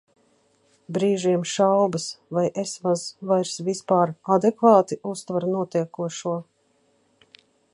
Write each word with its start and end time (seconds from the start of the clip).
Brīžiem 0.95 1.41
šaubas, 1.51 2.07
vai 2.37 2.45
es 2.63 2.73
maz 2.87 3.03
vairs 3.33 3.53
vispār 3.67 4.15
adekvāti 4.37 4.99
uztveru 5.11 5.53
notiekošo? 5.59 6.35